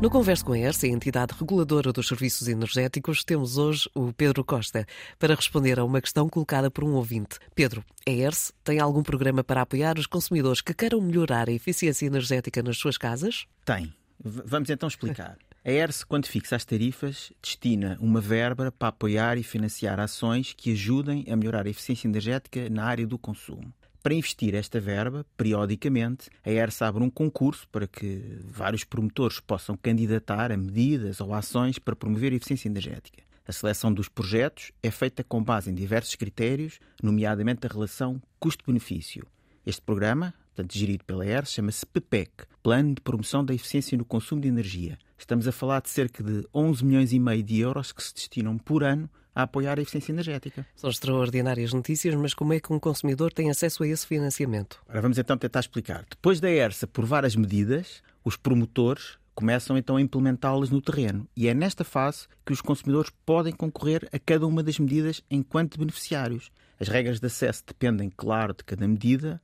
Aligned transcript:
No 0.00 0.10
Converso 0.10 0.44
com 0.44 0.52
a 0.52 0.58
ERSA, 0.58 0.84
a 0.84 0.90
entidade 0.90 1.34
reguladora 1.40 1.90
dos 1.90 2.06
serviços 2.08 2.48
energéticos, 2.48 3.24
temos 3.24 3.56
hoje 3.56 3.88
o 3.94 4.12
Pedro 4.12 4.44
Costa 4.44 4.84
para 5.18 5.34
responder 5.34 5.78
a 5.78 5.84
uma 5.84 6.02
questão 6.02 6.28
colocada 6.28 6.70
por 6.70 6.84
um 6.84 6.92
ouvinte. 6.92 7.38
Pedro, 7.54 7.82
a 8.06 8.10
ERSA 8.10 8.52
tem 8.62 8.78
algum 8.78 9.02
programa 9.02 9.42
para 9.42 9.62
apoiar 9.62 9.98
os 9.98 10.06
consumidores 10.06 10.60
que 10.60 10.74
queiram 10.74 11.00
melhorar 11.00 11.48
a 11.48 11.52
eficiência 11.52 12.04
energética 12.04 12.62
nas 12.62 12.76
suas 12.76 12.98
casas? 12.98 13.46
Tem. 13.64 13.86
V 14.22 14.42
vamos 14.44 14.68
então 14.68 14.86
explicar. 14.86 15.38
A 15.64 15.70
ERSE, 15.70 16.04
quando 16.04 16.26
fixa 16.26 16.56
as 16.56 16.64
tarifas, 16.66 17.32
destina 17.42 17.96
uma 17.98 18.20
verba 18.20 18.70
para 18.70 18.88
apoiar 18.88 19.38
e 19.38 19.42
financiar 19.42 19.98
ações 19.98 20.52
que 20.54 20.72
ajudem 20.72 21.24
a 21.30 21.34
melhorar 21.34 21.64
a 21.66 21.70
eficiência 21.70 22.06
energética 22.06 22.68
na 22.68 22.84
área 22.84 23.06
do 23.06 23.18
consumo 23.18 23.72
para 24.06 24.14
investir 24.14 24.54
esta 24.54 24.78
verba, 24.78 25.26
periodicamente, 25.36 26.30
a 26.44 26.48
ERSA 26.48 26.86
abre 26.86 27.02
um 27.02 27.10
concurso 27.10 27.68
para 27.72 27.88
que 27.88 28.38
vários 28.44 28.84
promotores 28.84 29.40
possam 29.40 29.76
candidatar 29.76 30.52
a 30.52 30.56
medidas 30.56 31.20
ou 31.20 31.34
ações 31.34 31.76
para 31.80 31.96
promover 31.96 32.32
a 32.32 32.36
eficiência 32.36 32.68
energética. 32.68 33.24
A 33.48 33.50
seleção 33.50 33.92
dos 33.92 34.08
projetos 34.08 34.70
é 34.80 34.92
feita 34.92 35.24
com 35.24 35.42
base 35.42 35.72
em 35.72 35.74
diversos 35.74 36.14
critérios, 36.14 36.78
nomeadamente 37.02 37.66
a 37.66 37.68
relação 37.68 38.22
custo-benefício. 38.38 39.26
Este 39.66 39.82
programa, 39.82 40.32
portanto, 40.54 40.72
gerido 40.78 41.04
pela 41.04 41.26
ERSA, 41.26 41.50
chama-se 41.54 41.84
PEPEC, 41.84 42.30
Plano 42.62 42.94
de 42.94 43.00
Promoção 43.00 43.44
da 43.44 43.52
Eficiência 43.54 43.98
no 43.98 44.04
Consumo 44.04 44.40
de 44.40 44.46
Energia. 44.46 44.96
Estamos 45.18 45.48
a 45.48 45.52
falar 45.52 45.80
de 45.82 45.88
cerca 45.90 46.22
de 46.22 46.46
11 46.54 46.84
milhões 46.84 47.12
e 47.12 47.18
meio 47.18 47.42
de 47.42 47.58
euros 47.58 47.90
que 47.90 48.04
se 48.04 48.14
destinam 48.14 48.56
por 48.56 48.84
ano 48.84 49.10
a 49.36 49.42
apoiar 49.42 49.78
a 49.78 49.82
eficiência 49.82 50.12
energética. 50.12 50.66
São 50.74 50.88
extraordinárias 50.88 51.70
notícias, 51.74 52.14
mas 52.14 52.32
como 52.32 52.54
é 52.54 52.58
que 52.58 52.72
um 52.72 52.80
consumidor 52.80 53.30
tem 53.34 53.50
acesso 53.50 53.82
a 53.82 53.86
esse 53.86 54.06
financiamento? 54.06 54.80
Agora 54.88 55.02
vamos 55.02 55.18
então 55.18 55.36
tentar 55.36 55.60
explicar. 55.60 56.06
Depois 56.10 56.40
da 56.40 56.48
ERSA 56.50 56.86
aprovar 56.86 57.22
as 57.26 57.36
medidas, 57.36 58.02
os 58.24 58.34
promotores 58.34 59.18
começam 59.34 59.76
então 59.76 59.96
a 59.96 60.00
implementá-las 60.00 60.70
no 60.70 60.80
terreno. 60.80 61.28
E 61.36 61.48
é 61.48 61.52
nesta 61.52 61.84
fase 61.84 62.26
que 62.46 62.52
os 62.54 62.62
consumidores 62.62 63.10
podem 63.26 63.52
concorrer 63.52 64.08
a 64.10 64.18
cada 64.18 64.46
uma 64.46 64.62
das 64.62 64.78
medidas 64.78 65.22
enquanto 65.30 65.78
beneficiários. 65.78 66.50
As 66.80 66.88
regras 66.88 67.20
de 67.20 67.26
acesso 67.26 67.62
dependem, 67.66 68.08
claro, 68.16 68.54
de 68.56 68.64
cada 68.64 68.88
medida, 68.88 69.38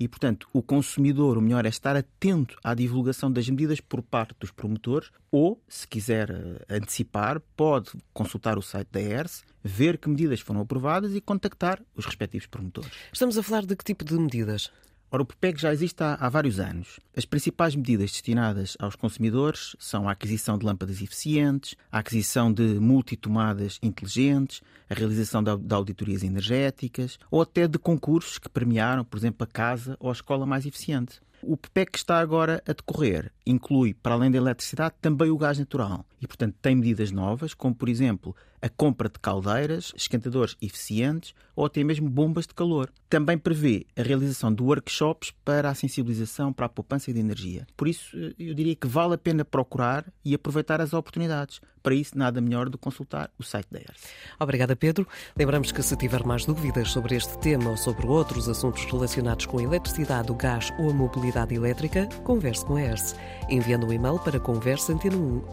e, 0.00 0.06
portanto, 0.06 0.48
o 0.52 0.62
consumidor, 0.62 1.36
o 1.36 1.40
melhor 1.42 1.66
é 1.66 1.68
estar 1.68 1.96
atento 1.96 2.56
à 2.62 2.72
divulgação 2.74 3.30
das 3.32 3.48
medidas 3.48 3.80
por 3.80 4.00
parte 4.00 4.34
dos 4.38 4.50
promotores 4.52 5.10
ou, 5.30 5.60
se 5.66 5.88
quiser 5.88 6.30
eh, 6.68 6.76
antecipar, 6.76 7.40
pode 7.56 7.90
consultar 8.12 8.56
o 8.56 8.62
site 8.62 8.88
da 8.92 9.00
ERS, 9.00 9.42
ver 9.62 9.98
que 9.98 10.08
medidas 10.08 10.40
foram 10.40 10.60
aprovadas 10.60 11.14
e 11.16 11.20
contactar 11.20 11.82
os 11.96 12.06
respectivos 12.06 12.46
promotores. 12.46 12.92
Estamos 13.12 13.36
a 13.36 13.42
falar 13.42 13.66
de 13.66 13.74
que 13.74 13.84
tipo 13.84 14.04
de 14.04 14.14
medidas? 14.14 14.70
Ora, 15.10 15.22
o 15.22 15.24
PPEG 15.26 15.58
já 15.58 15.72
existe 15.72 16.02
há, 16.04 16.16
há, 16.20 16.28
vários 16.28 16.60
anos. 16.60 17.00
As 17.16 17.24
principais 17.24 17.74
medidas 17.74 18.10
destinadas 18.12 18.76
aos 18.78 18.94
consumidores 18.94 19.74
são 19.78 20.06
a 20.06 20.12
aquisição 20.12 20.58
de 20.58 20.66
lâmpadas 20.66 21.00
eficientes, 21.00 21.74
a 21.90 22.00
aquisição 22.00 22.52
de 22.52 22.78
multitomadas 22.78 23.78
inteligentes, 23.82 24.60
a 24.88 24.92
realização 24.92 25.42
de, 25.42 25.56
de 25.56 25.74
auditorias 25.74 26.22
energéticas 26.22 27.18
ou 27.30 27.40
até 27.40 27.66
de 27.66 27.78
concursos 27.78 28.38
que 28.38 28.50
premiaram, 28.50 29.02
por 29.02 29.16
exemplo, 29.16 29.44
a 29.44 29.46
casa 29.46 29.96
ou 29.98 30.10
a 30.10 30.12
escola 30.12 30.44
mais 30.44 30.66
eficiente. 30.66 31.18
O 31.40 31.56
PPEC 31.56 31.92
que 31.92 31.98
está 31.98 32.18
agora 32.18 32.60
a 32.68 32.72
decorrer 32.74 33.32
inclui, 33.46 33.94
para 33.94 34.12
além 34.14 34.30
da 34.30 34.36
eletricidade, 34.36 34.96
também 35.00 35.30
o 35.30 35.38
gás 35.38 35.58
natural. 35.58 36.04
E, 36.20 36.26
portanto, 36.26 36.54
tem 36.60 36.76
medidas 36.76 37.10
novas, 37.10 37.54
como, 37.54 37.74
por 37.74 37.88
exemplo, 37.88 38.36
a 38.60 38.68
compra 38.68 39.08
de 39.08 39.18
caldeiras, 39.18 39.92
esquentadores 39.96 40.54
eficientes 40.60 41.34
ou 41.54 41.64
até 41.66 41.82
mesmo 41.84 42.08
bombas 42.08 42.46
de 42.46 42.54
calor. 42.54 42.88
Também 43.08 43.36
prevê 43.38 43.86
a 43.96 44.02
realização 44.02 44.52
de 44.54 44.62
workshops 44.62 45.32
para 45.44 45.68
a 45.70 45.74
sensibilização 45.74 46.52
para 46.52 46.66
a 46.66 46.68
poupança 46.68 47.12
de 47.12 47.18
energia. 47.20 47.66
Por 47.76 47.88
isso, 47.88 48.16
eu 48.38 48.54
diria 48.54 48.74
que 48.76 48.86
vale 48.86 49.14
a 49.14 49.18
pena 49.18 49.42
procurar 49.44 50.04
e 50.24 50.34
aproveitar 50.34 50.80
as 50.80 50.92
oportunidades. 50.92 51.60
Para 51.82 51.94
isso, 51.94 52.16
nada 52.18 52.38
melhor 52.40 52.68
do 52.68 52.76
que 52.76 52.84
consultar 52.84 53.30
o 53.38 53.42
site 53.42 53.66
da 53.70 53.78
ERSE. 53.78 54.06
Obrigada, 54.38 54.76
Pedro. 54.76 55.06
Lembramos 55.36 55.72
que 55.72 55.82
se 55.82 55.96
tiver 55.96 56.22
mais 56.24 56.44
dúvidas 56.44 56.90
sobre 56.90 57.16
este 57.16 57.38
tema 57.38 57.70
ou 57.70 57.76
sobre 57.76 58.06
outros 58.06 58.48
assuntos 58.48 58.84
relacionados 58.84 59.46
com 59.46 59.58
a 59.58 59.62
eletricidade, 59.62 60.30
o 60.30 60.34
gás 60.34 60.70
ou 60.78 60.90
a 60.90 60.94
mobilidade 60.94 61.54
elétrica, 61.54 62.06
converse 62.24 62.64
com 62.64 62.76
a 62.76 62.82
ERSE. 62.82 63.14
enviando 63.48 63.86
um 63.86 63.92
e-mail 63.92 64.18
para 64.18 64.40
conversa 64.40 64.92
1ersept 64.94 65.48